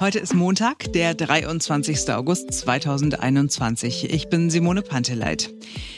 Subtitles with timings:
[0.00, 2.10] Heute ist Montag, der 23.
[2.14, 4.10] August 2021.
[4.10, 5.52] Ich bin Simone Panteleit.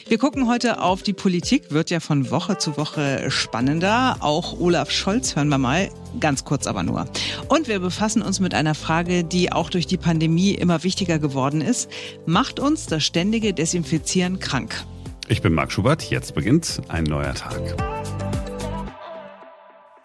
[0.09, 4.17] Wir gucken heute auf die Politik, wird ja von Woche zu Woche spannender.
[4.19, 5.87] Auch Olaf Scholz hören wir mal,
[6.19, 7.07] ganz kurz aber nur.
[7.47, 11.61] Und wir befassen uns mit einer Frage, die auch durch die Pandemie immer wichtiger geworden
[11.61, 11.89] ist.
[12.25, 14.83] Macht uns das ständige Desinfizieren krank?
[15.29, 17.77] Ich bin Marc Schubert, jetzt beginnt ein neuer Tag.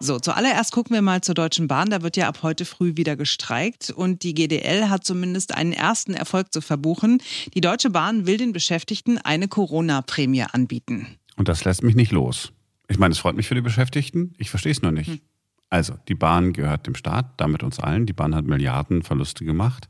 [0.01, 1.89] So, zuallererst gucken wir mal zur Deutschen Bahn.
[1.89, 6.13] Da wird ja ab heute früh wieder gestreikt und die GDL hat zumindest einen ersten
[6.13, 7.21] Erfolg zu verbuchen.
[7.53, 11.07] Die Deutsche Bahn will den Beschäftigten eine Corona-Prämie anbieten.
[11.35, 12.53] Und das lässt mich nicht los.
[12.87, 14.33] Ich meine, es freut mich für die Beschäftigten.
[14.37, 15.09] Ich verstehe es nur nicht.
[15.09, 15.19] Hm.
[15.69, 18.05] Also, die Bahn gehört dem Staat, damit uns allen.
[18.05, 19.89] Die Bahn hat Milliarden Verluste gemacht.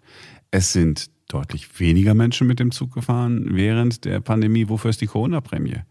[0.50, 4.70] Es sind deutlich weniger Menschen mit dem Zug gefahren während der Pandemie.
[4.70, 5.84] Wofür ist die Corona-Prämie?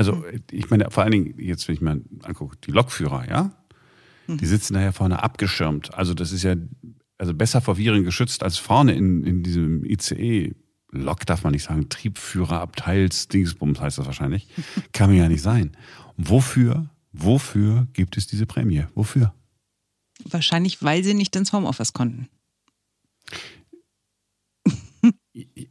[0.00, 0.40] Also mhm.
[0.50, 3.52] ich meine, vor allen Dingen, jetzt wenn ich mir angucke, die Lokführer, ja,
[4.26, 4.38] mhm.
[4.38, 5.92] die sitzen da ja vorne abgeschirmt.
[5.92, 6.54] Also das ist ja
[7.18, 10.54] also besser vor Viren geschützt als vorne in, in diesem ICE.
[10.90, 14.48] Lok darf man nicht sagen, Triebführerabteils, Dingsbums heißt das wahrscheinlich.
[14.94, 15.76] Kann mir ja nicht sein.
[16.16, 18.86] Wofür, wofür gibt es diese Prämie?
[18.94, 19.34] Wofür?
[20.24, 22.30] Wahrscheinlich, weil sie nicht ins Homeoffice konnten.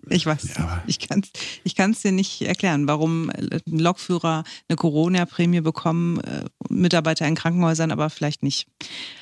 [0.10, 0.84] Ich weiß, ja.
[0.88, 1.30] ich kann es
[1.64, 3.32] ich kann's dir nicht erklären, warum
[3.66, 8.68] Lokführer eine Corona-Prämie bekommen, äh, Mitarbeiter in Krankenhäusern, aber vielleicht nicht.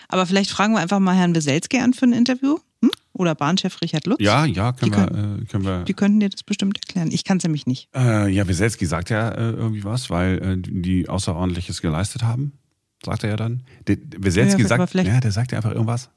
[0.08, 2.58] Aber vielleicht fragen wir einfach mal Herrn Weselski an für ein Interview.
[2.82, 2.92] Hm?
[3.14, 4.22] Oder Bahnchef Richard Lutz.
[4.22, 5.84] Ja, ja, können, die können, wir, äh, können wir.
[5.84, 7.12] Die könnten dir das bestimmt erklären.
[7.12, 7.90] Ich kann es nämlich nicht.
[7.96, 12.54] Äh, ja, Weselski sagt ja äh, irgendwie was, weil äh, die Außerordentliches geleistet haben.
[13.04, 13.64] Sagt er ja dann.
[13.88, 16.10] Der, Weselski ja, sagt, ja, der sagt ja einfach irgendwas.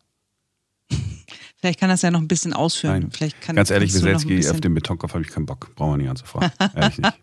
[1.61, 3.00] Vielleicht kann das ja noch ein bisschen ausführen.
[3.00, 3.11] Nein.
[3.12, 5.75] Vielleicht kann, Ganz ehrlich, Weselski, auf den Betonkopf habe ich keinen Bock.
[5.75, 6.50] Brauchen wir nicht anzufragen.
[6.75, 7.14] Ehrlich nicht.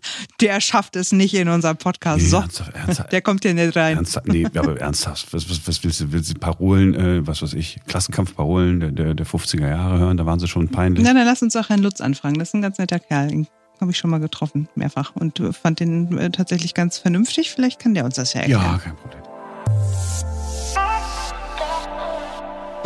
[0.42, 2.22] Der schafft es nicht in unserem Podcast.
[2.22, 2.38] Nee, so.
[2.38, 3.98] ernsthaft, ernsthaft, Der kommt hier nicht rein.
[3.98, 5.34] Ernsthaft, nee, aber ernsthaft.
[5.34, 6.12] Was, was, was willst du?
[6.12, 10.18] Willst du Parolen, äh, was weiß ich, Klassenkampfparolen der, der, der 50er Jahre hören?
[10.18, 11.04] Da waren sie schon peinlich.
[11.04, 12.38] Na, dann lass uns auch Herrn Lutz anfragen.
[12.38, 13.30] Das ist ein ganz netter Kerl.
[13.30, 13.48] Den
[13.82, 15.16] habe ich schon mal getroffen, mehrfach.
[15.16, 17.50] Und fand den äh, tatsächlich ganz vernünftig.
[17.50, 18.62] Vielleicht kann der uns das ja erklären.
[18.62, 19.27] Ja, kein Problem.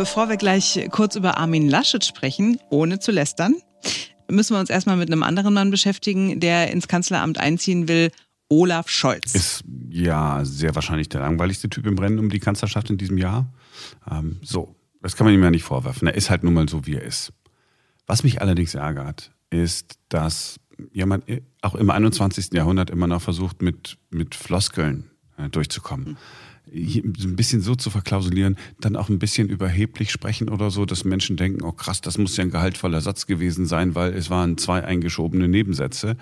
[0.02, 3.54] Bevor wir gleich kurz über Armin Laschet sprechen, ohne zu lästern,
[4.28, 8.10] müssen wir uns erstmal mit einem anderen Mann beschäftigen, der ins Kanzleramt einziehen will,
[8.48, 9.32] Olaf Scholz.
[9.32, 13.54] Ist ja sehr wahrscheinlich der langweiligste Typ im Rennen um die Kanzlerschaft in diesem Jahr.
[14.10, 16.08] Ähm, so, das kann man ihm ja nicht vorwerfen.
[16.08, 17.32] Er ist halt nun mal so, wie er ist.
[18.08, 20.58] Was mich allerdings ärgert, ist, dass
[20.90, 21.26] jemand
[21.60, 22.54] auch im 21.
[22.54, 26.08] Jahrhundert immer noch versucht, mit, mit Floskeln äh, durchzukommen.
[26.08, 26.16] Mhm
[26.74, 31.36] ein bisschen so zu verklausulieren, dann auch ein bisschen überheblich sprechen oder so, dass Menschen
[31.36, 34.84] denken, oh krass, das muss ja ein gehaltvoller Satz gewesen sein, weil es waren zwei
[34.84, 36.16] eingeschobene Nebensätze.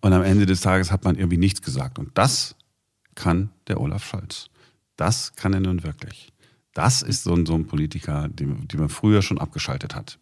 [0.00, 1.98] Und am Ende des Tages hat man irgendwie nichts gesagt.
[1.98, 2.54] Und das
[3.14, 4.48] kann der Olaf Scholz.
[4.96, 6.32] Das kann er nun wirklich.
[6.72, 10.18] Das ist so ein, so ein Politiker, den, den man früher schon abgeschaltet hat.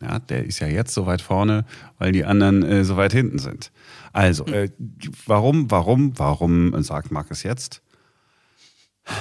[0.00, 1.64] Ja, der ist ja jetzt so weit vorne,
[1.98, 3.72] weil die anderen äh, so weit hinten sind.
[4.12, 4.70] Also, äh,
[5.26, 7.82] warum, warum, warum sagt Marc es jetzt?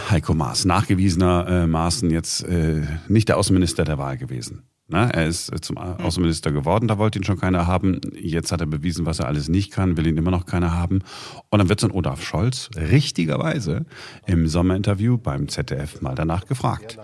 [0.10, 4.64] Heiko Maas, nachgewiesenermaßen jetzt äh, nicht der Außenminister der Wahl gewesen.
[4.88, 6.06] Na, er ist äh, zum hm.
[6.06, 8.02] Außenminister geworden, da wollte ihn schon keiner haben.
[8.14, 11.02] Jetzt hat er bewiesen, was er alles nicht kann, will ihn immer noch keiner haben.
[11.50, 13.86] Und dann wird so ein Olaf Scholz richtigerweise
[14.28, 17.00] im Sommerinterview beim ZDF mal danach gefragt.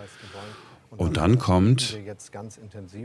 [1.02, 1.98] Und dann kommt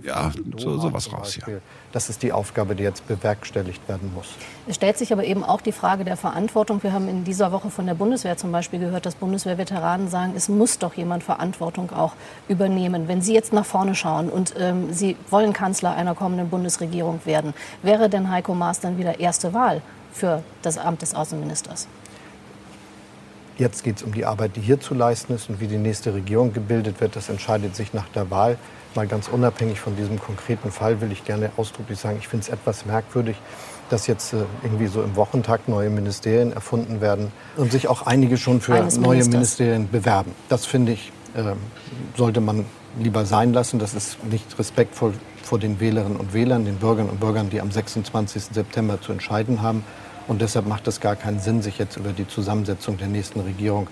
[0.02, 1.38] ja so, sowas raus.
[1.38, 1.54] Ja.
[1.92, 4.26] Das ist die Aufgabe, die jetzt bewerkstelligt werden muss.
[4.68, 6.82] Es stellt sich aber eben auch die Frage der Verantwortung.
[6.82, 10.50] Wir haben in dieser Woche von der Bundeswehr zum Beispiel gehört, dass Bundeswehrveteranen sagen, es
[10.50, 12.12] muss doch jemand Verantwortung auch
[12.48, 13.08] übernehmen.
[13.08, 17.54] Wenn Sie jetzt nach vorne schauen und ähm, Sie wollen Kanzler einer kommenden Bundesregierung werden,
[17.82, 19.80] wäre denn Heiko Maas dann wieder erste Wahl
[20.12, 21.88] für das Amt des Außenministers?
[23.58, 26.12] Jetzt geht es um die Arbeit, die hier zu leisten ist und wie die nächste
[26.12, 27.16] Regierung gebildet wird.
[27.16, 28.58] Das entscheidet sich nach der Wahl.
[28.94, 32.48] Mal ganz unabhängig von diesem konkreten Fall will ich gerne ausdrücklich sagen, ich finde es
[32.50, 33.36] etwas merkwürdig,
[33.88, 38.36] dass jetzt äh, irgendwie so im Wochentakt neue Ministerien erfunden werden und sich auch einige
[38.36, 39.34] schon für Eines neue Ministers.
[39.34, 40.32] Ministerien bewerben.
[40.48, 41.42] Das finde ich, äh,
[42.16, 42.66] sollte man
[42.98, 43.78] lieber sein lassen.
[43.78, 47.70] Das ist nicht respektvoll vor den Wählerinnen und Wählern, den Bürgerinnen und Bürgern, die am
[47.70, 48.44] 26.
[48.52, 49.84] September zu entscheiden haben.
[50.28, 53.88] Und deshalb macht es gar keinen Sinn, sich jetzt über die Zusammensetzung der nächsten Regierung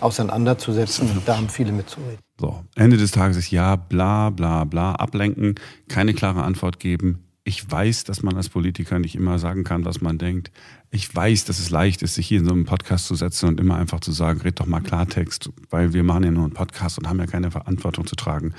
[0.00, 1.10] auseinanderzusetzen.
[1.10, 2.18] Und da haben viele mitzureden.
[2.38, 5.54] So, Ende des Tages ist ja, bla, bla, bla, ablenken,
[5.88, 7.22] keine klare Antwort geben.
[7.44, 10.50] Ich weiß, dass man als Politiker nicht immer sagen kann, was man denkt.
[10.90, 13.60] Ich weiß, dass es leicht ist, sich hier in so einem Podcast zu setzen und
[13.60, 16.98] immer einfach zu sagen, red doch mal Klartext, weil wir machen ja nur einen Podcast
[16.98, 18.52] und haben ja keine Verantwortung zu tragen.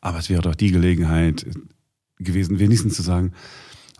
[0.00, 1.44] Aber es wäre doch die Gelegenheit
[2.18, 3.32] gewesen, wenigstens zu sagen,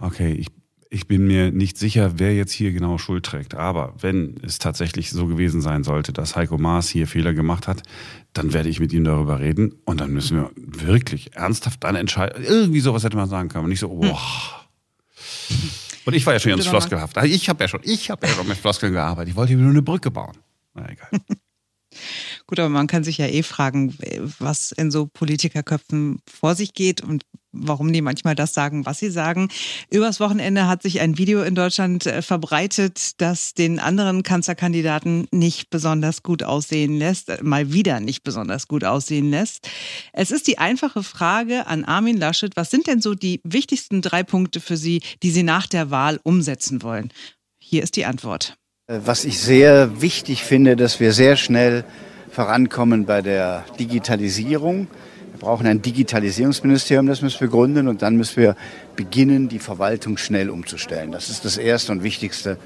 [0.01, 0.49] okay, ich
[0.93, 3.55] Ich bin mir nicht sicher, wer jetzt hier genau Schuld trägt.
[3.55, 7.85] Aber wenn es tatsächlich so gewesen sein sollte, dass Heiko Maas hier Fehler gemacht hat,
[8.33, 12.43] dann werde ich mit ihm darüber reden und dann müssen wir wirklich ernsthaft dann entscheiden.
[12.43, 13.69] Irgendwie sowas hätte man sagen können.
[13.69, 14.19] Nicht so, boah.
[16.07, 17.17] Und ich war ja schon ganz floskelhaft.
[17.25, 19.31] Ich habe ja schon, ich habe ja schon mit Floskeln gearbeitet.
[19.31, 20.37] Ich wollte mir nur eine Brücke bauen.
[20.75, 21.09] Na egal.
[22.47, 23.97] Gut, aber man kann sich ja eh fragen,
[24.41, 29.11] was in so Politikerköpfen vor sich geht und warum die manchmal das sagen, was sie
[29.11, 29.49] sagen.
[29.91, 35.71] Übers Wochenende hat sich ein Video in Deutschland äh, verbreitet, das den anderen Kanzlerkandidaten nicht
[35.71, 39.69] besonders gut aussehen lässt, äh, mal wieder nicht besonders gut aussehen lässt.
[40.13, 44.23] Es ist die einfache Frage an Armin Laschet, was sind denn so die wichtigsten drei
[44.23, 47.13] Punkte für Sie, die Sie nach der Wahl umsetzen wollen?
[47.59, 48.57] Hier ist die Antwort.
[48.87, 51.85] Äh, was ich sehr wichtig finde, dass wir sehr schnell
[52.31, 54.87] vorankommen bei der Digitalisierung.
[55.41, 58.57] Brauchen ein Digitalisierungsministerium, das müssen wir gründen und dann müssen wir
[58.95, 61.13] beginnen, die Verwaltung schnell umzustellen.
[61.13, 62.59] Das ist das Erste und Wichtigste,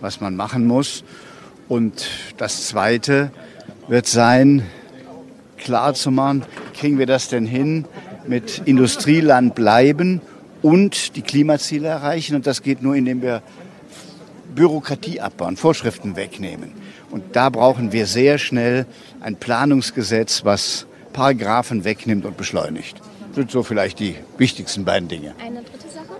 [0.00, 1.04] was man machen muss.
[1.68, 2.08] Und
[2.38, 3.30] das Zweite
[3.86, 4.62] wird sein,
[5.58, 7.84] klar zu machen, kriegen wir das denn hin,
[8.26, 10.22] mit Industrieland bleiben
[10.62, 12.34] und die Klimaziele erreichen.
[12.34, 13.42] Und das geht nur, indem wir
[14.54, 16.72] Bürokratie abbauen, Vorschriften wegnehmen.
[17.10, 18.86] Und da brauchen wir sehr schnell
[19.20, 23.00] ein Planungsgesetz, was Paragraphen wegnimmt und beschleunigt.
[23.28, 25.34] Das sind so vielleicht die wichtigsten beiden Dinge.
[25.40, 26.16] Eine dritte Sache?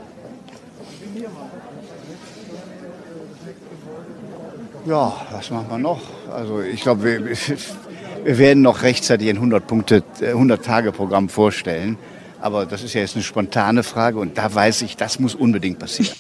[4.87, 6.01] Ja, was machen wir noch?
[6.33, 7.25] Also ich glaube, wir,
[8.25, 11.99] wir werden noch rechtzeitig ein 100-Tage-Programm 100 vorstellen.
[12.41, 15.79] Aber das ist ja jetzt eine spontane Frage und da weiß ich, das muss unbedingt
[15.79, 16.17] passieren.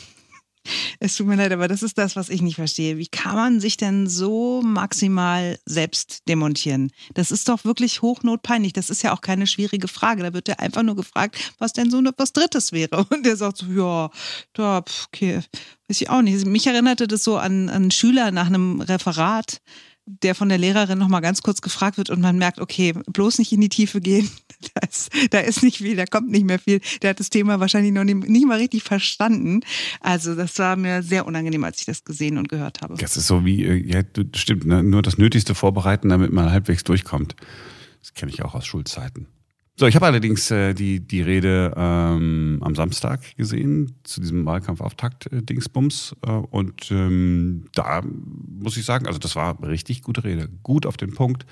[1.04, 2.96] Es tut mir leid, aber das ist das, was ich nicht verstehe.
[2.96, 6.92] Wie kann man sich denn so maximal selbst demontieren?
[7.14, 8.72] Das ist doch wirklich hochnotpeinlich.
[8.72, 10.22] Das ist ja auch keine schwierige Frage.
[10.22, 13.04] Da wird ja einfach nur gefragt, was denn so etwas Drittes wäre.
[13.10, 14.10] Und der sagt so, ja,
[14.52, 15.40] da, okay,
[15.88, 16.46] weiß ich auch nicht.
[16.46, 19.60] Mich erinnerte das so an, an Schüler nach einem Referat
[20.06, 23.38] der von der Lehrerin noch mal ganz kurz gefragt wird und man merkt, okay, bloß
[23.38, 24.28] nicht in die Tiefe gehen.
[24.74, 26.80] Da ist, da ist nicht viel, da kommt nicht mehr viel.
[27.02, 29.62] Der hat das Thema wahrscheinlich noch nicht, nicht mal richtig verstanden.
[29.98, 32.94] Also das war mir sehr unangenehm, als ich das gesehen und gehört habe.
[32.94, 34.02] Das ist so wie, äh, ja,
[34.36, 34.84] stimmt, ne?
[34.84, 37.34] nur das Nötigste vorbereiten, damit man halbwegs durchkommt.
[38.02, 39.26] Das kenne ich auch aus Schulzeiten.
[39.74, 46.14] So, ich habe allerdings äh, die, die Rede ähm, am Samstag gesehen zu diesem Wahlkampfauftakt-Dingsbums.
[46.26, 50.48] Äh, und ähm, da muss ich sagen, also das war eine richtig gute Rede.
[50.62, 51.46] Gut auf den Punkt.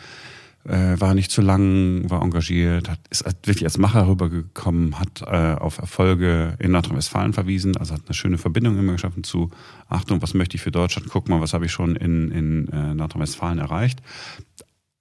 [0.65, 5.55] Äh, war nicht zu lang, war engagiert, hat, ist wirklich als Macher rübergekommen, hat äh,
[5.59, 9.51] auf Erfolge in Nordrhein-Westfalen verwiesen, also hat eine schöne Verbindung immer geschaffen zu,
[9.89, 12.93] Achtung, was möchte ich für Deutschland, guck mal, was habe ich schon in, in äh,
[12.93, 14.03] Nordrhein-Westfalen erreicht.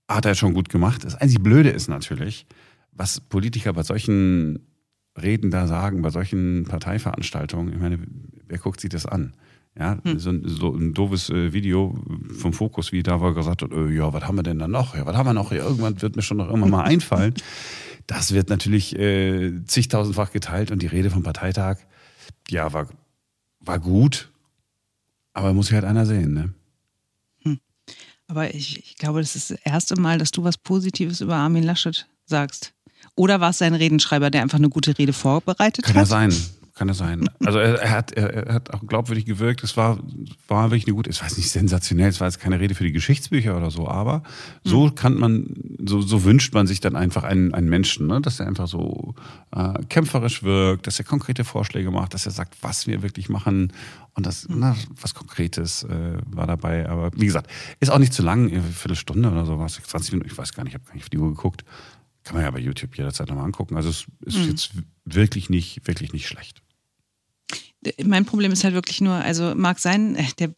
[0.08, 1.04] Hat er schon gut gemacht.
[1.04, 2.48] Das einzig Blöde ist natürlich,
[3.00, 4.60] was Politiker bei solchen
[5.20, 8.00] Reden da sagen, bei solchen Parteiveranstaltungen, ich meine,
[8.48, 9.34] wer guckt sich das an?
[9.78, 10.20] Ja, hm.
[10.20, 11.98] so, ein, so, ein doofes äh, Video
[12.38, 14.96] vom Fokus, wie da war gesagt hat, äh, ja, was haben wir denn da noch?
[14.96, 15.52] Ja, was haben wir noch?
[15.54, 17.34] Ja, irgendwann wird mir schon noch irgendwann mal einfallen.
[18.06, 21.78] Das wird natürlich äh, zigtausendfach geteilt und die Rede vom Parteitag,
[22.50, 22.90] ja, war,
[23.62, 24.30] war gut,
[25.32, 26.54] aber muss sich halt einer sehen, ne?
[27.44, 27.60] Hm.
[28.28, 31.64] Aber ich, ich glaube, das ist das erste Mal, dass du was Positives über Armin
[31.64, 32.74] Laschet sagst.
[33.20, 36.10] Oder war es sein Redenschreiber, der einfach eine gute Rede vorbereitet Kann hat?
[36.10, 36.46] Kann ja sein.
[36.74, 37.30] Kann es sein.
[37.44, 39.62] Also er, er hat, er, er, hat auch glaubwürdig gewirkt.
[39.62, 40.00] Es war,
[40.48, 42.94] war wirklich eine gute, es war nicht sensationell, es war jetzt keine Rede für die
[42.94, 44.24] Geschichtsbücher oder so, aber
[44.64, 44.96] so mhm.
[44.96, 45.48] kann man,
[45.86, 48.22] so, so wünscht man sich dann einfach einen, einen Menschen, ne?
[48.22, 49.16] dass er einfach so
[49.54, 53.74] äh, kämpferisch wirkt, dass er konkrete Vorschläge macht, dass er sagt, was wir wirklich machen
[54.14, 54.60] und das, mhm.
[54.60, 56.88] na, was Konkretes äh, war dabei.
[56.88, 60.38] Aber wie gesagt, ist auch nicht zu lang, eine Viertelstunde oder sowas, 20 Minuten, ich
[60.38, 61.66] weiß gar nicht, ich habe gar nicht auf die Uhr geguckt.
[62.24, 63.76] Kann man ja bei YouTube jederzeit nochmal angucken.
[63.76, 64.50] Also es ist mhm.
[64.50, 64.72] jetzt
[65.06, 66.62] wirklich nicht, wirklich nicht schlecht.
[68.04, 70.54] Mein Problem ist halt wirklich nur, also mag sein, äh, der,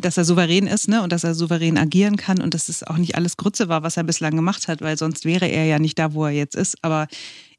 [0.00, 2.96] dass er souverän ist ne, und dass er souverän agieren kann und dass es auch
[2.96, 5.98] nicht alles Grütze war, was er bislang gemacht hat, weil sonst wäre er ja nicht
[5.98, 6.76] da, wo er jetzt ist.
[6.82, 7.06] Aber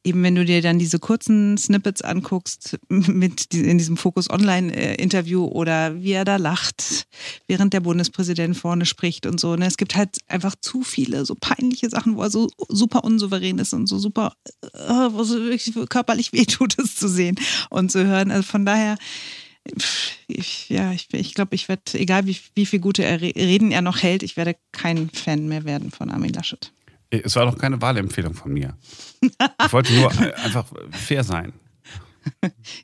[0.03, 5.46] eben wenn du dir dann diese kurzen Snippets anguckst mit in diesem Fokus Online Interview
[5.46, 7.08] oder wie er da lacht,
[7.48, 9.55] während der Bundespräsident vorne spricht und so.
[9.55, 9.65] Ne?
[9.65, 13.74] Es gibt halt einfach zu viele so peinliche Sachen, wo er so super unsouverän ist
[13.74, 14.77] und so super, äh,
[15.12, 17.36] wo es wirklich körperlich wehtut, es zu sehen
[17.70, 18.31] und zu hören.
[18.31, 18.98] Also von daher,
[20.27, 24.01] ich, ja, ich, ich glaube, ich werde, egal wie, wie viel gute Reden er noch
[24.01, 26.72] hält, ich werde kein Fan mehr werden von Armin Laschet.
[27.11, 28.75] Es war doch keine Wahlempfehlung von mir.
[29.21, 30.11] Ich wollte nur
[30.43, 31.53] einfach fair sein.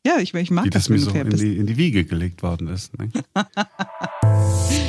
[0.04, 2.44] Ja, ich, ich mag Wie das, das mir so in die, in die, Wiege gelegt
[2.44, 2.98] worden ist.
[2.98, 3.10] Ne?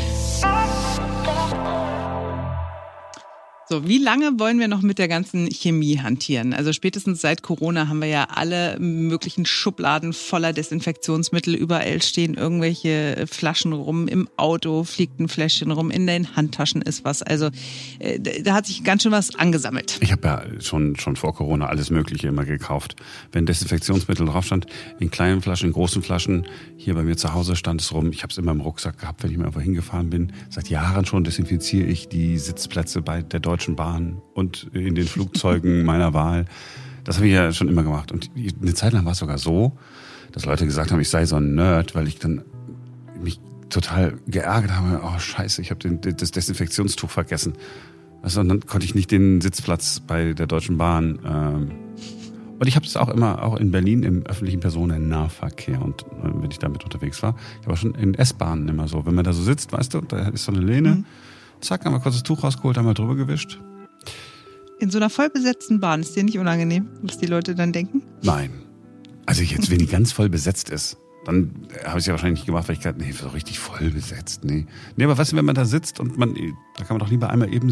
[3.70, 6.54] So, wie lange wollen wir noch mit der ganzen Chemie hantieren?
[6.54, 11.54] Also spätestens seit Corona haben wir ja alle möglichen Schubladen voller Desinfektionsmittel.
[11.54, 14.08] Überall stehen irgendwelche Flaschen rum.
[14.08, 15.90] Im Auto fliegt ein Fläschchen rum.
[15.90, 17.22] In den Handtaschen ist was.
[17.22, 17.50] Also
[17.98, 19.98] äh, da hat sich ganz schön was angesammelt.
[20.00, 22.96] Ich habe ja schon, schon vor Corona alles Mögliche immer gekauft.
[23.32, 24.64] Wenn Desinfektionsmittel drauf stand,
[24.98, 26.46] in kleinen Flaschen, in großen Flaschen.
[26.78, 28.12] Hier bei mir zu Hause stand es rum.
[28.12, 30.32] Ich habe es immer im Rucksack gehabt, wenn ich mal irgendwo hingefahren bin.
[30.48, 35.06] Seit Jahren schon desinfiziere ich die Sitzplätze bei der Deutschen Deutschen Bahn und in den
[35.08, 36.44] Flugzeugen meiner Wahl.
[37.02, 38.12] Das habe ich ja schon immer gemacht.
[38.12, 39.76] Und eine Zeit lang war es sogar so,
[40.30, 42.44] dass Leute gesagt haben, ich sei so ein Nerd, weil ich dann
[43.20, 45.00] mich total geärgert habe.
[45.02, 47.54] Oh Scheiße, ich habe das Desinfektionstuch vergessen.
[48.22, 51.18] Also, und dann konnte ich nicht den Sitzplatz bei der Deutschen Bahn.
[51.26, 51.70] Ähm,
[52.60, 56.50] und ich habe es auch immer, auch in Berlin im öffentlichen Personennahverkehr und äh, wenn
[56.50, 57.34] ich damit unterwegs war.
[57.62, 59.04] Ich war schon in S-Bahnen immer so.
[59.04, 60.90] Wenn man da so sitzt, weißt du, da ist so eine Lehne.
[60.90, 61.04] Mhm.
[61.60, 63.60] Zack, haben wir kurz das Tuch rausgeholt, haben wir drüber gewischt.
[64.78, 68.02] In so einer vollbesetzten Bahn ist dir nicht unangenehm, was die Leute dann denken?
[68.22, 68.50] Nein.
[69.26, 72.46] Also jetzt, wenn die ganz voll besetzt ist, dann habe ich es ja wahrscheinlich nicht
[72.46, 74.66] gemacht, weil ich gerade, nee, so richtig voll besetzt, nee.
[74.96, 76.34] Nee, aber weißt du, wenn man da sitzt und man,
[76.76, 77.70] da kann man doch lieber einmal eben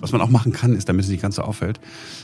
[0.00, 1.80] was man auch machen kann, ist, damit es nicht ganz so auffällt,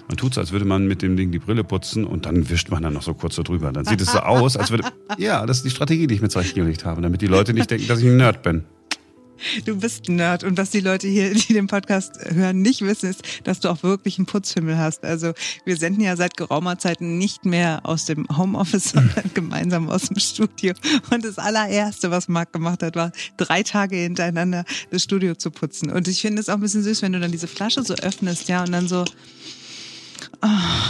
[0.08, 2.70] man tut so, als würde man mit dem Ding die Brille putzen und dann wischt
[2.70, 3.72] man dann noch so kurz so drüber.
[3.72, 4.84] Dann sieht es so aus, als würde.
[5.18, 7.88] Ja, das ist die Strategie, die ich mir zurechtgelegt habe, damit die Leute nicht denken,
[7.88, 8.64] dass ich ein Nerd bin.
[9.64, 10.45] Du bist ein Nerd.
[10.45, 13.83] Und was die Leute hier, die den Podcast hören, nicht wissen, ist, dass du auch
[13.83, 15.04] wirklich einen Putzfimmel hast.
[15.04, 15.33] Also
[15.64, 20.18] wir senden ja seit geraumer Zeit nicht mehr aus dem Homeoffice, sondern gemeinsam aus dem
[20.18, 20.75] Studio.
[21.11, 25.90] Und das allererste, was Marc gemacht hat, war drei Tage hintereinander das Studio zu putzen.
[25.90, 28.49] Und ich finde es auch ein bisschen süß, wenn du dann diese Flasche so öffnest,
[28.49, 29.04] ja, und dann so,
[30.42, 30.49] oh,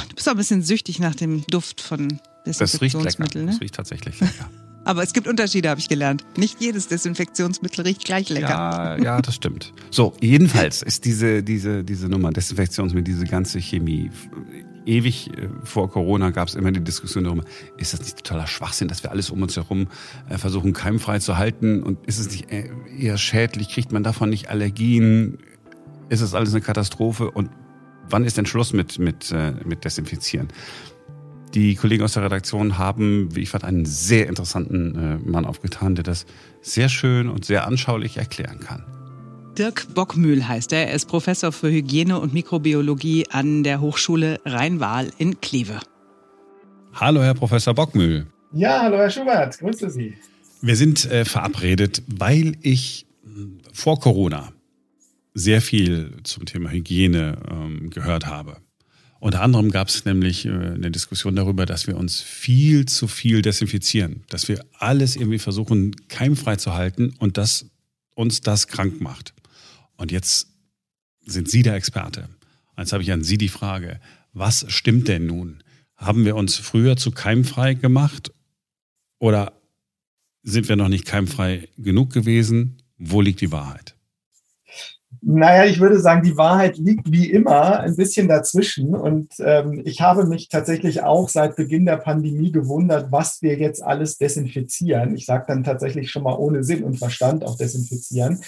[0.08, 2.20] du bist auch ein bisschen süchtig nach dem Duft von.
[2.44, 3.26] Das riecht lecker.
[3.34, 3.46] Ne?
[3.46, 4.48] Das riecht tatsächlich lecker.
[4.88, 6.24] Aber es gibt Unterschiede, habe ich gelernt.
[6.38, 8.48] Nicht jedes Desinfektionsmittel riecht gleich lecker.
[8.48, 9.74] Ja, ja, das stimmt.
[9.90, 14.10] So, jedenfalls ist diese, diese, diese Nummer Desinfektionsmittel, diese ganze Chemie.
[14.86, 17.44] Ewig äh, vor Corona gab es immer die Diskussion darüber,
[17.76, 19.88] ist das nicht totaler Schwachsinn, dass wir alles um uns herum
[20.30, 24.30] äh, versuchen keimfrei zu halten und ist es nicht äh, eher schädlich, kriegt man davon
[24.30, 25.36] nicht Allergien,
[26.08, 27.50] ist es alles eine Katastrophe und
[28.08, 29.34] wann ist denn Schluss mit, mit,
[29.66, 30.48] mit Desinfizieren?
[31.54, 35.94] Die Kollegen aus der Redaktion haben, wie ich fand, einen sehr interessanten äh, Mann aufgetan,
[35.94, 36.26] der das
[36.60, 38.84] sehr schön und sehr anschaulich erklären kann.
[39.56, 40.88] Dirk Bockmühl heißt er.
[40.88, 45.80] Er ist Professor für Hygiene und Mikrobiologie an der Hochschule Rhein-Waal in Kleve.
[46.94, 48.26] Hallo, Herr Professor Bockmühl.
[48.52, 49.58] Ja, hallo, Herr Schubert.
[49.58, 50.14] Grüße Sie.
[50.60, 54.52] Wir sind äh, verabredet, weil ich hm, vor Corona
[55.34, 58.58] sehr viel zum Thema Hygiene ähm, gehört habe.
[59.20, 63.42] Unter anderem gab es nämlich äh, eine Diskussion darüber, dass wir uns viel zu viel
[63.42, 67.66] desinfizieren, dass wir alles irgendwie versuchen keimfrei zu halten und dass
[68.14, 69.34] uns das krank macht.
[69.96, 70.48] Und jetzt
[71.26, 72.28] sind Sie der Experte.
[72.76, 74.00] Jetzt habe ich an Sie die Frage,
[74.32, 75.62] was stimmt denn nun?
[75.96, 78.32] Haben wir uns früher zu keimfrei gemacht
[79.18, 79.52] oder
[80.44, 82.78] sind wir noch nicht keimfrei genug gewesen?
[82.96, 83.97] Wo liegt die Wahrheit?
[85.20, 88.94] Naja, ich würde sagen, die Wahrheit liegt wie immer ein bisschen dazwischen.
[88.94, 93.82] Und ähm, ich habe mich tatsächlich auch seit Beginn der Pandemie gewundert, was wir jetzt
[93.82, 95.14] alles desinfizieren.
[95.14, 98.40] Ich sage dann tatsächlich schon mal ohne Sinn und Verstand auch desinfizieren.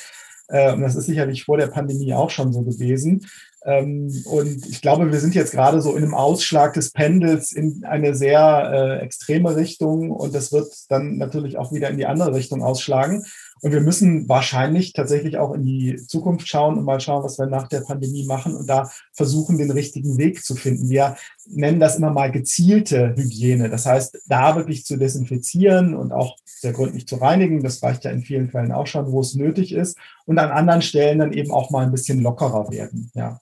[0.48, 3.26] Äh, und das ist sicherlich vor der Pandemie auch schon so gewesen.
[3.64, 7.84] Ähm, und ich glaube, wir sind jetzt gerade so in einem Ausschlag des Pendels in
[7.84, 10.10] eine sehr äh, extreme Richtung.
[10.10, 13.24] Und das wird dann natürlich auch wieder in die andere Richtung ausschlagen.
[13.62, 17.46] Und wir müssen wahrscheinlich tatsächlich auch in die Zukunft schauen und mal schauen, was wir
[17.46, 20.88] nach der Pandemie machen und da versuchen, den richtigen Weg zu finden.
[20.88, 23.68] Wir nennen das immer mal gezielte Hygiene.
[23.68, 27.62] Das heißt, da wirklich zu desinfizieren und auch sehr gründlich zu reinigen.
[27.62, 29.96] Das reicht ja in vielen Fällen auch schon, wo es nötig ist.
[30.26, 33.10] Und an anderen Stellen dann eben auch mal ein bisschen lockerer werden.
[33.14, 33.40] Ja.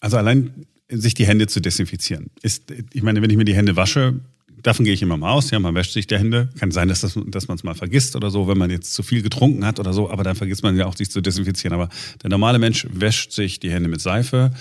[0.00, 2.30] Also allein sich die Hände zu desinfizieren.
[2.42, 4.20] Ist, ich meine, wenn ich mir die Hände wasche,
[4.62, 5.50] davon gehe ich immer mal aus.
[5.50, 6.48] Ja, man wäscht sich die Hände.
[6.58, 9.02] Kann sein, dass, das, dass man es mal vergisst oder so, wenn man jetzt zu
[9.02, 10.10] viel getrunken hat oder so.
[10.10, 11.74] Aber dann vergisst man ja auch, sich zu desinfizieren.
[11.74, 11.88] Aber
[12.22, 14.52] der normale Mensch wäscht sich die Hände mit Seife.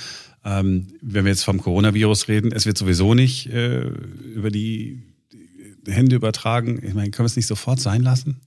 [0.44, 3.88] Ähm, wenn wir jetzt vom Coronavirus reden, es wird sowieso nicht äh,
[4.36, 5.02] über die
[5.88, 6.80] Hände übertragen.
[6.84, 8.42] Ich meine, können wir es nicht sofort sein lassen?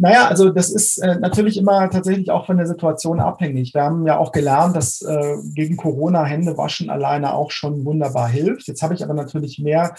[0.00, 3.74] Naja, also das ist äh, natürlich immer tatsächlich auch von der Situation abhängig.
[3.74, 8.26] Wir haben ja auch gelernt, dass äh, gegen Corona Hände waschen alleine auch schon wunderbar
[8.26, 8.66] hilft.
[8.66, 9.94] Jetzt habe ich aber natürlich mehr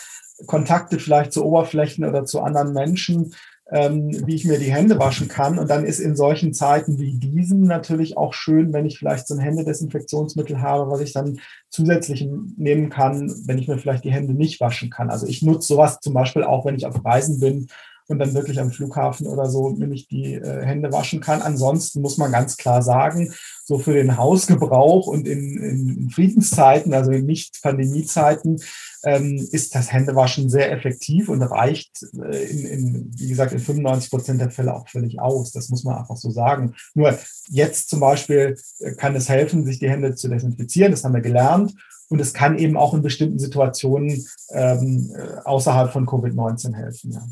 [0.47, 3.35] Kontakte vielleicht zu Oberflächen oder zu anderen Menschen,
[3.71, 5.59] ähm, wie ich mir die Hände waschen kann.
[5.59, 9.35] Und dann ist in solchen Zeiten wie diesen natürlich auch schön, wenn ich vielleicht so
[9.35, 11.39] ein Händedesinfektionsmittel habe, was ich dann
[11.69, 12.27] zusätzlich
[12.57, 15.11] nehmen kann, wenn ich mir vielleicht die Hände nicht waschen kann.
[15.11, 17.67] Also ich nutze sowas zum Beispiel auch, wenn ich auf Reisen bin
[18.11, 21.41] und dann wirklich am Flughafen oder so nämlich die äh, Hände waschen kann.
[21.41, 27.11] Ansonsten muss man ganz klar sagen, so für den Hausgebrauch und in, in Friedenszeiten, also
[27.11, 28.61] in Nicht-Pandemiezeiten,
[29.03, 34.11] ähm, ist das Händewaschen sehr effektiv und reicht äh, in, in, wie gesagt, in 95
[34.11, 35.53] Prozent der Fälle auch völlig aus.
[35.53, 36.75] Das muss man einfach so sagen.
[36.93, 40.91] Nur jetzt zum Beispiel äh, kann es helfen, sich die Hände zu desinfizieren.
[40.91, 41.73] Das haben wir gelernt.
[42.09, 47.13] Und es kann eben auch in bestimmten Situationen ähm, äh, außerhalb von Covid-19 helfen.
[47.13, 47.25] Ja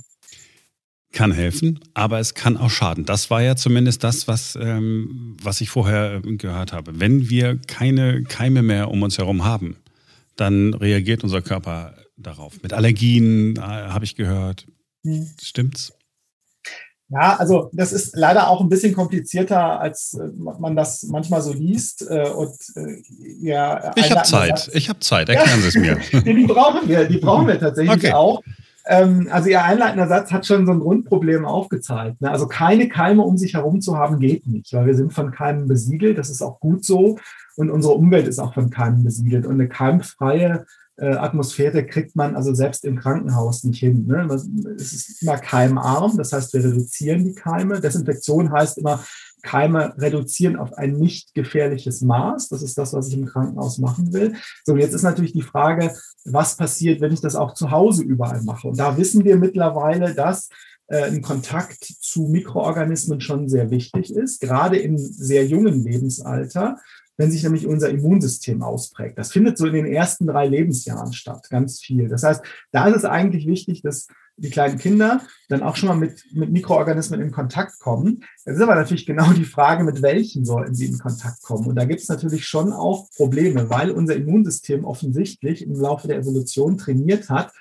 [1.12, 3.06] kann helfen, aber es kann auch schaden.
[3.06, 7.00] Das war ja zumindest das, was, ähm, was ich vorher gehört habe.
[7.00, 9.78] Wenn wir keine Keime mehr um uns herum haben,
[10.36, 12.62] dann reagiert unser Körper darauf.
[12.62, 14.66] Mit Allergien äh, habe ich gehört.
[15.04, 15.30] Hm.
[15.42, 15.94] Stimmt's?
[17.12, 21.52] Ja, also das ist leider auch ein bisschen komplizierter, als äh, man das manchmal so
[21.52, 22.06] liest.
[22.08, 23.02] Äh, und äh,
[23.42, 24.70] ja, ich habe Zeit.
[24.74, 25.28] Ich habe Zeit.
[25.28, 25.70] Erklären ja.
[25.70, 26.22] Sie es mir.
[26.34, 27.06] die brauchen wir.
[27.06, 28.14] Die brauchen wir tatsächlich okay.
[28.14, 28.44] auch.
[28.90, 32.22] Ähm, also Ihr einleitender Satz hat schon so ein Grundproblem aufgezeigt.
[32.22, 32.32] Ne?
[32.32, 35.68] Also keine Keime um sich herum zu haben, geht nicht, weil wir sind von Keimen
[35.68, 36.18] besiedelt.
[36.18, 37.18] Das ist auch gut so.
[37.56, 39.46] Und unsere Umwelt ist auch von Keimen besiedelt.
[39.46, 40.66] Und eine keimfreie
[41.00, 44.08] äh, Atmosphäre kriegt man also selbst im Krankenhaus nicht hin.
[44.08, 44.28] Ne?
[44.76, 47.80] Es ist immer keimarm, das heißt, wir reduzieren die Keime.
[47.80, 49.04] Desinfektion heißt immer,
[49.42, 52.50] Keime reduzieren auf ein nicht gefährliches Maß.
[52.50, 54.36] Das ist das, was ich im Krankenhaus machen will.
[54.66, 55.92] So, jetzt ist natürlich die Frage,
[56.26, 58.68] was passiert, wenn ich das auch zu Hause überall mache?
[58.68, 60.50] Und da wissen wir mittlerweile, dass
[60.88, 66.78] äh, ein Kontakt zu Mikroorganismen schon sehr wichtig ist, gerade im sehr jungen Lebensalter
[67.20, 69.18] wenn sich nämlich unser Immunsystem ausprägt.
[69.18, 72.08] Das findet so in den ersten drei Lebensjahren statt, ganz viel.
[72.08, 72.42] Das heißt,
[72.72, 74.08] da ist es eigentlich wichtig, dass
[74.40, 78.24] die kleinen Kinder dann auch schon mal mit, mit Mikroorganismen in Kontakt kommen.
[78.46, 81.68] Das ist aber natürlich genau die Frage, mit welchen sollten sie in Kontakt kommen.
[81.68, 86.18] Und da gibt es natürlich schon auch Probleme, weil unser Immunsystem offensichtlich im Laufe der
[86.18, 87.52] Evolution trainiert hat,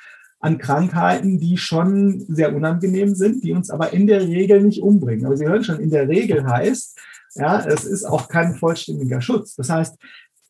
[0.41, 5.27] an Krankheiten, die schon sehr unangenehm sind, die uns aber in der Regel nicht umbringen.
[5.27, 6.99] Aber Sie hören schon, in der Regel heißt,
[7.35, 9.55] ja, es ist auch kein vollständiger Schutz.
[9.57, 9.97] Das heißt,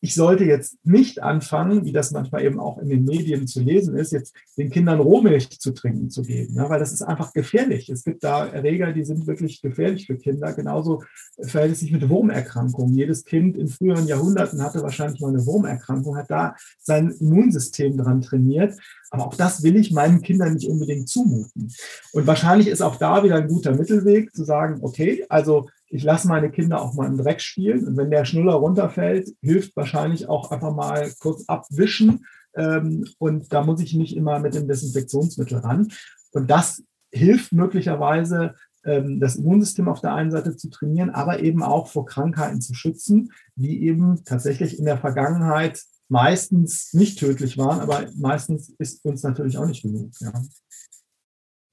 [0.01, 3.97] ich sollte jetzt nicht anfangen, wie das manchmal eben auch in den Medien zu lesen
[3.97, 7.89] ist, jetzt den Kindern Rohmilch zu trinken zu geben, ja, weil das ist einfach gefährlich.
[7.89, 10.53] Es gibt da Erreger, die sind wirklich gefährlich für Kinder.
[10.53, 11.03] Genauso
[11.41, 12.95] verhält es sich mit Wurmerkrankungen.
[12.95, 18.21] Jedes Kind in früheren Jahrhunderten hatte wahrscheinlich mal eine Wurmerkrankung, hat da sein Immunsystem dran
[18.21, 18.75] trainiert.
[19.11, 21.73] Aber auch das will ich meinen Kindern nicht unbedingt zumuten.
[22.13, 26.27] Und wahrscheinlich ist auch da wieder ein guter Mittelweg zu sagen, okay, also ich lasse
[26.27, 27.87] meine Kinder auch mal im Dreck spielen.
[27.87, 32.25] Und wenn der Schnuller runterfällt, hilft wahrscheinlich auch einfach mal kurz abwischen.
[32.55, 35.91] Ähm, und da muss ich nicht immer mit dem Desinfektionsmittel ran.
[36.31, 41.63] Und das hilft möglicherweise, ähm, das Immunsystem auf der einen Seite zu trainieren, aber eben
[41.63, 47.79] auch vor Krankheiten zu schützen, die eben tatsächlich in der Vergangenheit meistens nicht tödlich waren,
[47.81, 50.11] aber meistens ist uns natürlich auch nicht genug.
[50.19, 50.33] Ja.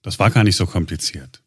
[0.03, 1.43] Das war gar nicht so kompliziert.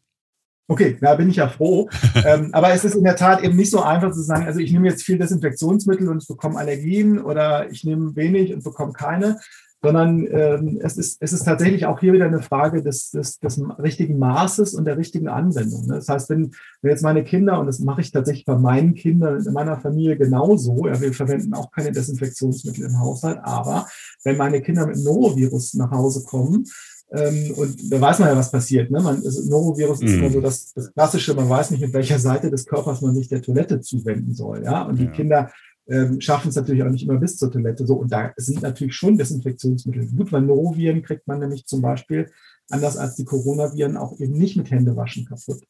[0.70, 1.88] Okay, da bin ich ja froh.
[2.24, 4.70] ähm, aber es ist in der Tat eben nicht so einfach zu sagen, also ich
[4.72, 9.40] nehme jetzt viel Desinfektionsmittel und ich bekomme Allergien oder ich nehme wenig und bekomme keine,
[9.82, 13.60] sondern ähm, es, ist, es ist tatsächlich auch hier wieder eine Frage des, des, des
[13.80, 15.86] richtigen Maßes und der richtigen Anwendung.
[15.86, 15.94] Ne?
[15.94, 16.52] Das heißt, wenn,
[16.82, 20.16] wenn jetzt meine Kinder, und das mache ich tatsächlich bei meinen Kindern in meiner Familie
[20.16, 23.88] genauso, ja, wir verwenden auch keine Desinfektionsmittel im Haushalt, aber
[24.22, 26.64] wenn meine Kinder mit Norovirus nach Hause kommen,
[27.12, 28.90] ähm, und da weiß man ja, was passiert.
[28.90, 29.00] Ne?
[29.00, 30.34] Man, also Norovirus ist immer mhm.
[30.34, 33.42] so das, das Klassische, man weiß nicht, mit welcher Seite des Körpers man sich der
[33.42, 34.62] Toilette zuwenden soll.
[34.64, 34.82] Ja?
[34.82, 35.06] Und ja.
[35.06, 35.50] die Kinder
[35.88, 37.84] ähm, schaffen es natürlich auch nicht immer bis zur Toilette.
[37.84, 42.30] So, und da sind natürlich schon Desinfektionsmittel gut, weil Noroviren kriegt man nämlich zum Beispiel,
[42.68, 45.64] anders als die Coronaviren, auch eben nicht mit Händewaschen kaputt.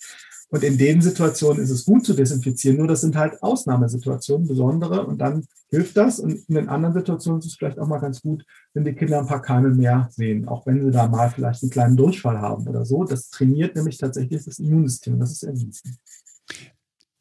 [0.51, 5.07] Und in den Situationen ist es gut zu desinfizieren, nur das sind halt Ausnahmesituationen, besondere,
[5.07, 6.19] und dann hilft das.
[6.19, 9.21] Und in den anderen Situationen ist es vielleicht auch mal ganz gut, wenn die Kinder
[9.21, 12.67] ein paar Keime mehr sehen, auch wenn sie da mal vielleicht einen kleinen Durchfall haben
[12.67, 13.05] oder so.
[13.05, 15.99] Das trainiert nämlich tatsächlich das Immunsystem, das ist erwiesen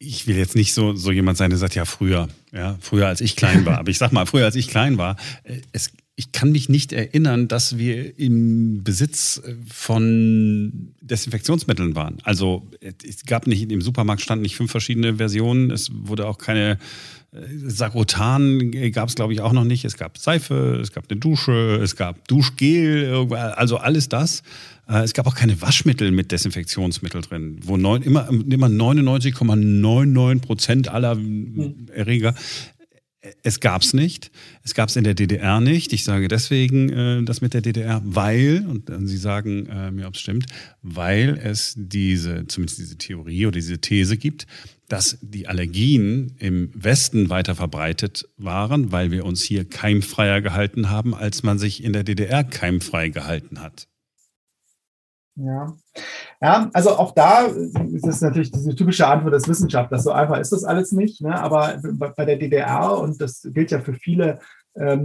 [0.02, 3.20] ich will jetzt nicht so, so jemand sein, der sagt, ja, früher, ja, früher als
[3.20, 3.78] ich klein war.
[3.80, 6.92] Aber ich sag mal, früher als ich klein war, äh, es, ich kann mich nicht
[6.92, 12.18] erinnern, dass wir im Besitz äh, von Desinfektionsmitteln waren.
[12.24, 15.70] Also es gab nicht, im Supermarkt standen nicht fünf verschiedene Versionen.
[15.70, 16.72] Es wurde auch keine
[17.32, 19.86] äh, Sagrotan gab es, glaube ich, auch noch nicht.
[19.86, 24.42] Es gab Seife, es gab eine Dusche, es gab Duschgel, also alles das.
[24.90, 30.88] Äh, es gab auch keine Waschmittel mit Desinfektionsmittel drin, wo neun, immer, immer 99,99 Prozent
[30.88, 31.86] aller hm.
[31.94, 32.34] Erreger
[33.42, 34.30] es gab es nicht.
[34.64, 35.92] Es gab es in der DDR nicht.
[35.92, 40.06] Ich sage deswegen äh, das mit der DDR, weil, und dann Sie sagen äh, mir,
[40.06, 40.46] ob es stimmt,
[40.82, 44.46] weil es diese, zumindest diese Theorie oder diese These gibt,
[44.88, 51.14] dass die Allergien im Westen weiter verbreitet waren, weil wir uns hier keimfreier gehalten haben,
[51.14, 53.86] als man sich in der DDR keimfrei gehalten hat.
[55.36, 55.72] Ja.
[56.42, 60.04] ja, also auch da ist es natürlich diese typische Antwort des Wissenschaftlers.
[60.04, 61.20] So einfach ist das alles nicht.
[61.22, 61.38] Ne?
[61.38, 61.80] Aber
[62.16, 64.40] bei der DDR, und das gilt ja für viele
[64.76, 65.04] ähm,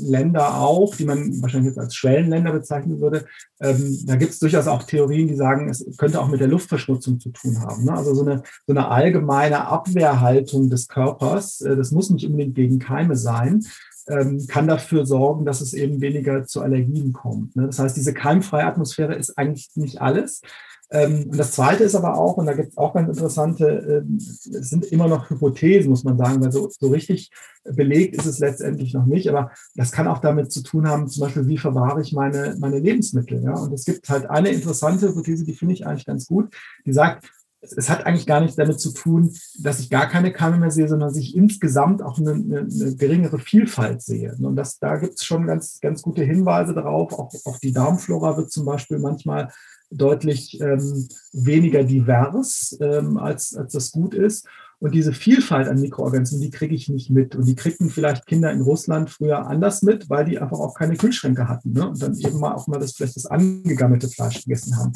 [0.00, 3.26] Länder auch, die man wahrscheinlich jetzt als Schwellenländer bezeichnen würde,
[3.60, 7.18] ähm, da gibt es durchaus auch Theorien, die sagen, es könnte auch mit der Luftverschmutzung
[7.18, 7.84] zu tun haben.
[7.84, 7.92] Ne?
[7.92, 12.78] Also so eine, so eine allgemeine Abwehrhaltung des Körpers, äh, das muss nicht unbedingt gegen
[12.78, 13.64] Keime sein,
[14.08, 17.56] ähm, kann dafür sorgen, dass es eben weniger zu Allergien kommt.
[17.56, 17.66] Ne?
[17.66, 20.42] Das heißt, diese keimfreie Atmosphäre ist eigentlich nicht alles.
[20.90, 24.18] Ähm, und das Zweite ist aber auch, und da gibt es auch ganz interessante, ähm,
[24.18, 27.30] es sind immer noch Hypothesen, muss man sagen, weil so, so richtig
[27.64, 31.22] belegt ist es letztendlich noch nicht, aber das kann auch damit zu tun haben, zum
[31.22, 33.42] Beispiel, wie verwahre ich meine, meine Lebensmittel.
[33.42, 33.54] Ja?
[33.54, 37.28] Und es gibt halt eine interessante Hypothese, die finde ich eigentlich ganz gut, die sagt,
[37.72, 40.88] es hat eigentlich gar nichts damit zu tun, dass ich gar keine Keime mehr sehe,
[40.88, 44.34] sondern dass ich insgesamt auch eine, eine, eine geringere Vielfalt sehe.
[44.40, 47.12] Und das, da gibt es schon ganz, ganz gute Hinweise darauf.
[47.12, 49.50] Auch, auch die Darmflora wird zum Beispiel manchmal
[49.90, 54.46] deutlich ähm, weniger divers, ähm, als, als das gut ist.
[54.78, 57.34] Und diese Vielfalt an Mikroorganismen, die kriege ich nicht mit.
[57.34, 60.96] Und die kriegten vielleicht Kinder in Russland früher anders mit, weil die einfach auch keine
[60.96, 61.72] Kühlschränke hatten.
[61.72, 61.88] Ne?
[61.88, 64.92] Und dann eben mal auch mal das vielleicht das angegammelte Fleisch gegessen haben.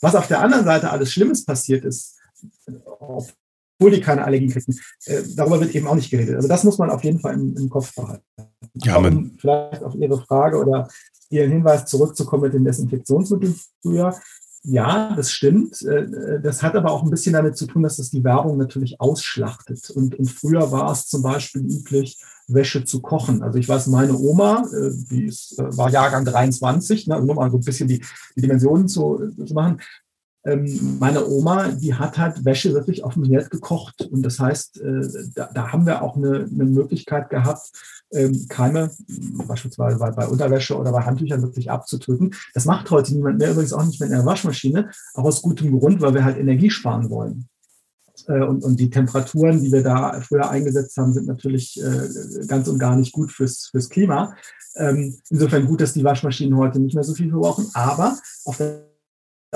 [0.00, 2.16] Was auf der anderen Seite alles Schlimmes passiert ist,
[2.84, 6.36] obwohl die keine Allergien kriegen, äh, darüber wird eben auch nicht geredet.
[6.36, 8.24] Also das muss man auf jeden Fall im, im Kopf behalten.
[8.74, 10.88] Ja, um vielleicht auf Ihre Frage oder
[11.28, 14.14] Ihren Hinweis zurückzukommen mit den Desinfektionsmitteln früher.
[14.62, 15.82] Ja, das stimmt.
[15.82, 19.00] Äh, das hat aber auch ein bisschen damit zu tun, dass das die Werbung natürlich
[19.00, 19.90] ausschlachtet.
[19.90, 22.18] Und, und früher war es zum Beispiel üblich,
[22.52, 23.42] Wäsche zu kochen.
[23.42, 27.50] Also ich weiß, meine Oma, äh, die ist, äh, war Jahrgang 23, ne, nur mal
[27.50, 28.04] so ein bisschen die,
[28.36, 29.80] die Dimensionen zu, zu machen.
[30.44, 34.02] Ähm, meine Oma, die hat halt Wäsche wirklich auf dem Herd gekocht.
[34.10, 37.70] Und das heißt, äh, da, da haben wir auch eine, eine Möglichkeit gehabt,
[38.12, 38.90] ähm, Keime,
[39.46, 42.34] beispielsweise bei, bei Unterwäsche oder bei Handtüchern wirklich abzutöten.
[42.54, 45.78] Das macht heute niemand mehr, übrigens auch nicht mehr in der Waschmaschine, auch aus gutem
[45.78, 47.48] Grund, weil wir halt Energie sparen wollen.
[48.26, 52.66] Äh, und, und die Temperaturen, die wir da früher eingesetzt haben, sind natürlich äh, ganz
[52.68, 54.34] und gar nicht gut fürs, fürs Klima.
[54.76, 57.68] Ähm, insofern gut, dass die Waschmaschinen heute nicht mehr so viel verbrauchen.
[57.74, 58.89] Aber auf der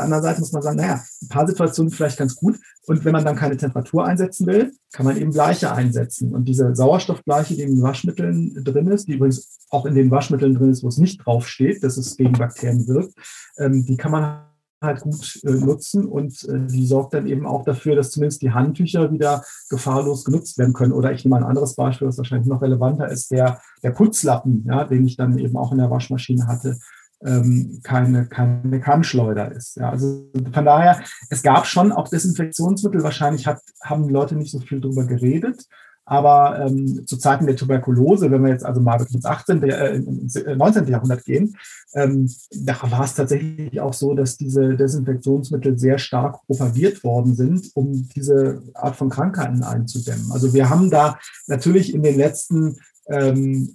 [0.03, 2.59] anderen Seite muss man sagen, naja, ein paar Situationen vielleicht ganz gut.
[2.87, 6.35] Und wenn man dann keine Temperatur einsetzen will, kann man eben Bleiche einsetzen.
[6.35, 10.55] Und diese Sauerstoffbleiche, die in den Waschmitteln drin ist, die übrigens auch in den Waschmitteln
[10.55, 13.15] drin ist, wo es nicht draufsteht, dass es gegen Bakterien wirkt,
[13.59, 14.43] ähm, die kann man
[14.85, 18.53] halt gut äh, nutzen und äh, die sorgt dann eben auch dafür, dass zumindest die
[18.53, 20.93] Handtücher wieder gefahrlos genutzt werden können.
[20.93, 24.85] Oder ich nehme ein anderes Beispiel, was wahrscheinlich noch relevanter ist, der, der Putzlappen, ja,
[24.85, 26.79] den ich dann eben auch in der Waschmaschine hatte,
[27.25, 29.77] ähm, keine, keine Kammschleuder ist.
[29.77, 34.61] Ja, also von daher, es gab schon auch Desinfektionsmittel, wahrscheinlich hat, haben Leute nicht so
[34.61, 35.67] viel drüber geredet.
[36.07, 40.35] Aber ähm, zu Zeiten der Tuberkulose, wenn wir jetzt also mal ins 18., äh, ins
[40.35, 40.87] 19.
[40.87, 41.57] Jahrhundert gehen,
[41.95, 47.71] ähm, da war es tatsächlich auch so, dass diese Desinfektionsmittel sehr stark propagiert worden sind,
[47.75, 50.31] um diese Art von Krankheiten einzudämmen.
[50.33, 52.77] Also wir haben da natürlich in den letzten
[53.07, 53.75] ähm,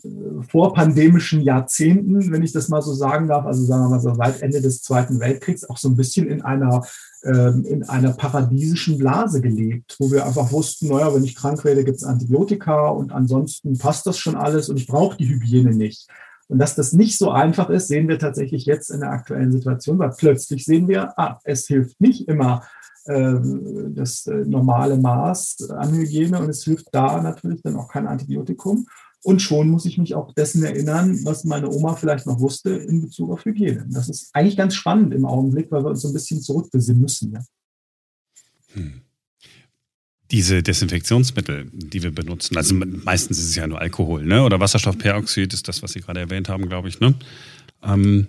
[0.49, 4.41] vorpandemischen Jahrzehnten, wenn ich das mal so sagen darf, also sagen wir mal so seit
[4.41, 6.81] Ende des Zweiten Weltkriegs, auch so ein bisschen in einer
[7.23, 11.83] ähm, in einer paradiesischen Blase gelebt, wo wir einfach wussten, naja, wenn ich krank werde,
[11.83, 16.07] gibt es Antibiotika und ansonsten passt das schon alles und ich brauche die Hygiene nicht.
[16.47, 19.99] Und dass das nicht so einfach ist, sehen wir tatsächlich jetzt in der aktuellen Situation,
[19.99, 22.63] weil plötzlich sehen wir, ah, es hilft nicht immer
[23.07, 28.07] ähm, das äh, normale Maß an Hygiene und es hilft da natürlich dann auch kein
[28.07, 28.87] Antibiotikum.
[29.21, 33.01] Und schon muss ich mich auch dessen erinnern, was meine Oma vielleicht noch wusste in
[33.01, 33.85] Bezug auf Hygiene.
[33.89, 37.33] Das ist eigentlich ganz spannend im Augenblick, weil wir uns so ein bisschen zurückbesinnen müssen.
[37.33, 37.41] Ja.
[38.73, 39.01] Hm.
[40.31, 44.43] Diese Desinfektionsmittel, die wir benutzen, also meistens ist es ja nur Alkohol, ne?
[44.43, 47.15] Oder Wasserstoffperoxid ist das, was Sie gerade erwähnt haben, glaube ich, ne?
[47.81, 48.27] Ähm,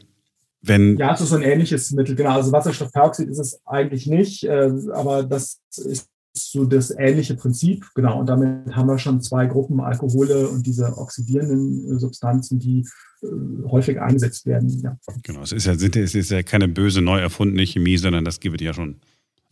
[0.62, 2.32] wenn ja, es ist so ein ähnliches Mittel, genau.
[2.32, 8.20] Also Wasserstoffperoxid ist es eigentlich nicht, äh, aber das ist so das ähnliche Prinzip, genau.
[8.20, 12.86] Und damit haben wir schon zwei Gruppen Alkohole und diese oxidierenden Substanzen, die
[13.22, 13.26] äh,
[13.68, 14.68] häufig eingesetzt werden.
[14.82, 14.96] Ja.
[15.22, 18.60] Genau, es ist ja, es ist ja keine böse, neu erfundene Chemie, sondern das gibt
[18.60, 19.00] es ja schon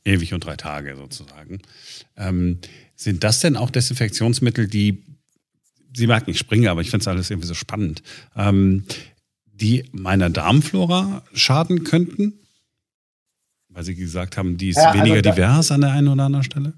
[0.05, 1.61] ewig und drei Tage sozusagen.
[2.17, 2.59] Ähm,
[2.95, 5.05] sind das denn auch Desinfektionsmittel, die,
[5.97, 8.03] Sie merken, ich springe, aber ich finde es alles irgendwie so spannend,
[8.37, 8.85] ähm,
[9.47, 12.35] die meiner Darmflora schaden könnten?
[13.79, 16.43] Weil Sie gesagt haben, die ist ja, also weniger divers an der einen oder anderen
[16.43, 16.73] Stelle?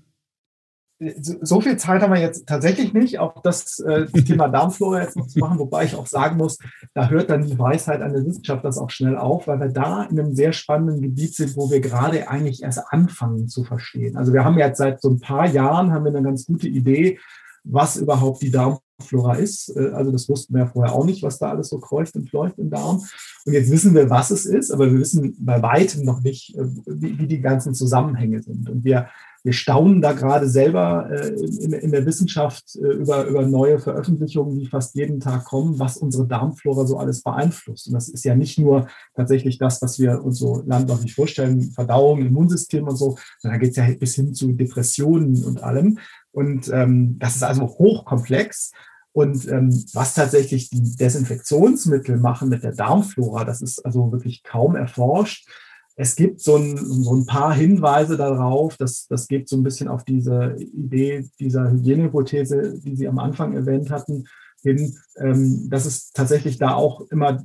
[1.23, 5.17] So viel Zeit haben wir jetzt tatsächlich nicht, auch das, äh, das Thema Darmflora jetzt
[5.17, 6.59] noch zu machen, wobei ich auch sagen muss,
[6.93, 10.03] da hört dann die Weisheit an der Wissenschaft das auch schnell auf, weil wir da
[10.03, 14.19] in einem sehr spannenden Gebiet sind, wo wir gerade eigentlich erst anfangen zu verstehen.
[14.19, 17.19] Also wir haben jetzt seit so ein paar Jahren haben wir eine ganz gute Idee,
[17.65, 19.75] was überhaupt die Darmflora Darmflora ist.
[19.77, 22.29] Äh, also das wussten wir ja vorher auch nicht, was da alles so kreucht und
[22.29, 23.03] fleucht im Darm.
[23.47, 26.65] Und jetzt wissen wir, was es ist, aber wir wissen bei weitem noch nicht, äh,
[26.87, 28.69] wie, wie die ganzen Zusammenhänge sind.
[28.69, 29.09] Und wir
[29.43, 34.67] wir staunen da gerade selber äh, in, in, der Wissenschaft über, über neue Veröffentlichungen, die
[34.67, 37.87] fast jeden Tag kommen, was unsere Darmflora so alles beeinflusst.
[37.87, 42.21] Und das ist ja nicht nur tatsächlich das, was wir uns so landläufig vorstellen, Verdauung,
[42.21, 45.99] Immunsystem und so, sondern da geht es ja bis hin zu Depressionen und allem.
[46.33, 48.73] Und ähm, das ist also hochkomplex.
[49.13, 54.77] Und ähm, was tatsächlich die Desinfektionsmittel machen mit der Darmflora, das ist also wirklich kaum
[54.77, 55.49] erforscht.
[55.97, 59.89] Es gibt so ein, so ein paar Hinweise darauf, dass das geht so ein bisschen
[59.89, 64.25] auf diese Idee dieser Hygienehypothese, die Sie am Anfang erwähnt hatten,
[64.63, 67.43] hin, ähm, dass es tatsächlich da auch immer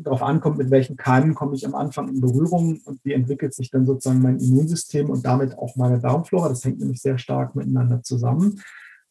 [0.00, 3.70] darauf ankommt, mit welchen Keimen komme ich am Anfang in Berührung und wie entwickelt sich
[3.70, 6.48] dann sozusagen mein Immunsystem und damit auch meine Darmflora.
[6.48, 8.60] Das hängt nämlich sehr stark miteinander zusammen.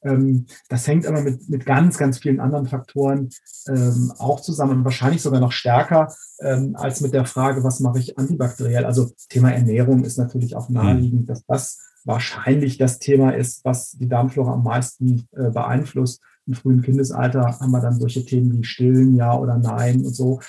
[0.07, 3.29] Ähm, das hängt aber mit, mit ganz, ganz vielen anderen Faktoren
[3.67, 8.17] ähm, auch zusammen wahrscheinlich sogar noch stärker ähm, als mit der Frage, was mache ich
[8.17, 8.85] antibakteriell.
[8.85, 14.07] Also Thema Ernährung ist natürlich auch naheliegend, dass das wahrscheinlich das Thema ist, was die
[14.07, 16.21] Darmflora am meisten äh, beeinflusst.
[16.47, 20.39] Im frühen Kindesalter haben wir dann solche Themen wie Stillen, ja oder nein und so.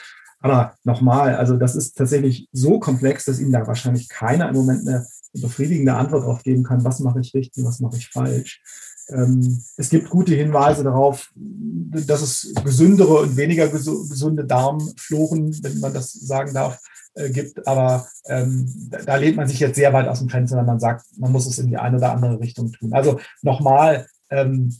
[0.40, 4.86] Aber nochmal, also das ist tatsächlich so komplex, dass Ihnen da wahrscheinlich keiner im Moment
[4.86, 8.62] eine befriedigende Antwort drauf geben kann, was mache ich richtig, was mache ich falsch.
[9.10, 15.94] Ähm, es gibt gute Hinweise darauf, dass es gesündere und weniger gesunde Darmfloren, wenn man
[15.94, 16.78] das sagen darf,
[17.14, 17.66] äh, gibt.
[17.66, 21.06] Aber ähm, da lehnt man sich jetzt sehr weit aus dem Fenster, wenn man sagt,
[21.16, 22.92] man muss es in die eine oder andere Richtung tun.
[22.92, 24.74] Also nochmal, ähm,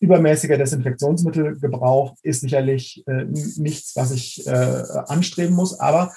[0.00, 6.14] übermäßiger Desinfektionsmittelgebrauch ist sicherlich äh, nichts, was ich äh, anstreben muss, aber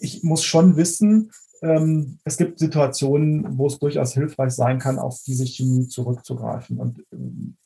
[0.00, 1.32] ich muss schon wissen,
[1.66, 6.78] ähm, es gibt Situationen, wo es durchaus hilfreich sein kann, auf diese Chemie zurückzugreifen.
[6.78, 7.56] Und ähm,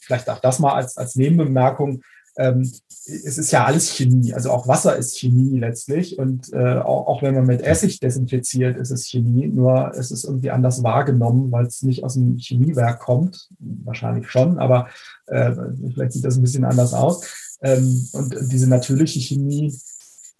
[0.00, 2.02] vielleicht auch das mal als, als Nebenbemerkung.
[2.38, 6.18] Ähm, es ist ja alles Chemie, also auch Wasser ist Chemie letztlich.
[6.18, 10.24] Und äh, auch, auch wenn man mit Essig desinfiziert, ist es Chemie, nur es ist
[10.24, 13.48] irgendwie anders wahrgenommen, weil es nicht aus dem Chemiewerk kommt.
[13.58, 14.88] Wahrscheinlich schon, aber
[15.26, 15.52] äh,
[15.94, 17.26] vielleicht sieht das ein bisschen anders aus.
[17.62, 19.72] Ähm, und diese natürliche Chemie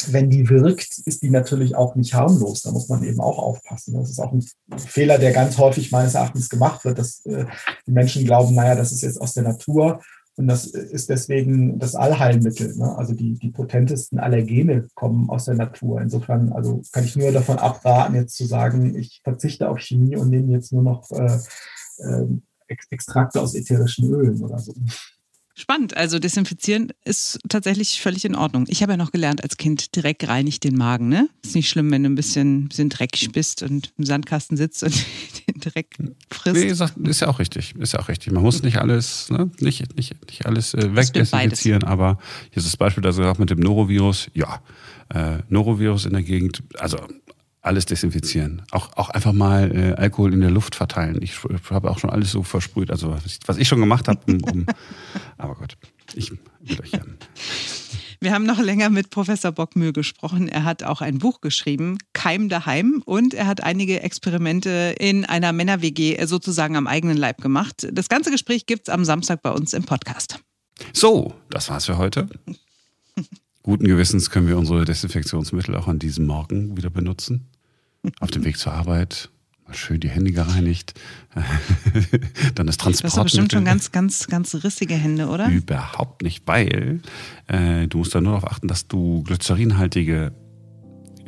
[0.08, 2.62] wenn die wirkt, ist die natürlich auch nicht harmlos.
[2.62, 3.94] Da muss man eben auch aufpassen.
[3.94, 4.44] Das ist auch ein
[4.78, 7.46] Fehler, der ganz häufig meines Erachtens gemacht wird, dass äh,
[7.86, 10.00] die Menschen glauben, naja, das ist jetzt aus der Natur
[10.36, 12.76] und das ist deswegen das Allheilmittel.
[12.76, 12.94] Ne?
[12.96, 16.02] Also die, die potentesten Allergene kommen aus der Natur.
[16.02, 20.28] Insofern, also kann ich nur davon abraten, jetzt zu sagen, ich verzichte auf Chemie und
[20.28, 21.38] nehme jetzt nur noch äh,
[21.98, 22.26] äh,
[22.68, 24.74] Extrakte aus ätherischen Ölen oder so.
[25.58, 25.96] Spannend.
[25.96, 28.66] Also desinfizieren ist tatsächlich völlig in Ordnung.
[28.68, 31.08] Ich habe ja noch gelernt als Kind, Dreck reinigt den Magen.
[31.08, 31.30] Ne?
[31.42, 34.92] Ist nicht schlimm, wenn du ein bisschen, bisschen dreckig bist und im Sandkasten sitzt und
[35.48, 35.96] den Dreck
[36.30, 36.96] frisst.
[36.96, 37.74] Nee, ist ja auch richtig.
[37.76, 38.32] Ist ja auch richtig.
[38.32, 39.50] Man muss nicht alles, ne?
[39.60, 42.18] nicht, nicht, nicht alles äh, wegdesinfizieren, aber
[42.50, 44.28] hier ist das Beispiel da sogar mit dem Norovirus.
[44.34, 44.60] Ja,
[45.08, 46.64] äh, Norovirus in der Gegend.
[46.78, 46.98] Also
[47.66, 48.62] alles desinfizieren.
[48.70, 51.20] Auch, auch einfach mal äh, Alkohol in der Luft verteilen.
[51.20, 51.32] Ich
[51.70, 52.90] habe auch schon alles so versprüht.
[52.90, 54.20] Also was ich, was ich schon gemacht habe.
[54.26, 54.66] Um, um,
[55.38, 55.76] aber Gott,
[56.14, 57.16] ich will euch gerne.
[58.20, 60.48] Wir haben noch länger mit Professor Bockmühl gesprochen.
[60.48, 65.52] Er hat auch ein Buch geschrieben, Keim daheim, und er hat einige Experimente in einer
[65.52, 67.86] Männer-WG sozusagen am eigenen Leib gemacht.
[67.92, 70.40] Das ganze Gespräch gibt es am Samstag bei uns im Podcast.
[70.94, 72.26] So, das war's für heute.
[73.62, 77.50] Guten Gewissens können wir unsere Desinfektionsmittel auch an diesem Morgen wieder benutzen
[78.20, 79.30] auf dem Weg zur Arbeit
[79.66, 80.94] mal schön die Hände gereinigt,
[82.54, 83.12] dann das Transport.
[83.12, 85.48] Du hast bestimmt schon ganz, ganz, ganz rissige Hände, oder?
[85.48, 87.00] Überhaupt nicht, weil
[87.48, 90.32] äh, du musst da nur darauf achten, dass du glycerinhaltige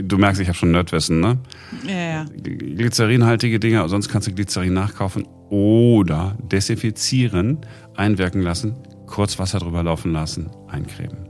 [0.01, 1.41] Du merkst, ich habe schon Nerdwissen, ne?
[1.85, 2.25] Ja, ja.
[2.25, 7.59] Glycerinhaltige Dinge, sonst kannst du Glycerin nachkaufen oder desinfizieren,
[7.97, 11.29] einwirken lassen, kurz Wasser drüber laufen lassen, eincremen.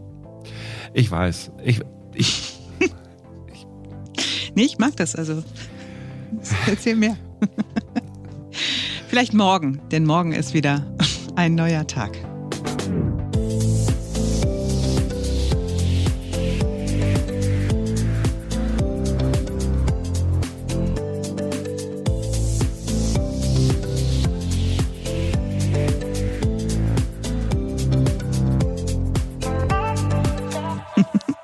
[0.92, 1.80] Ich weiß, ich,
[2.12, 2.57] ich
[4.58, 5.44] Nee, ich mag das also.
[6.66, 7.16] Erzähl mehr.
[9.06, 10.84] Vielleicht morgen, denn morgen ist wieder
[11.36, 12.18] ein neuer Tag.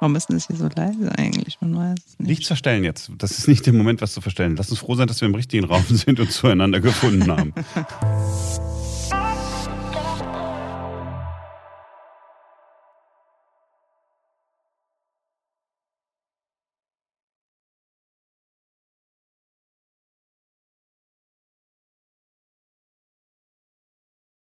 [0.00, 1.58] Warum ist das hier so leise eigentlich?
[1.62, 2.28] Man weiß nicht.
[2.28, 3.10] Nichts verstellen jetzt.
[3.18, 4.56] Das ist nicht der Moment, was zu verstellen.
[4.56, 7.52] Lass uns froh sein, dass wir im richtigen Raum sind und zueinander gefunden haben.